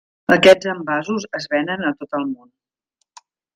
[0.35, 2.53] Aquests envasos es venen a tot el món.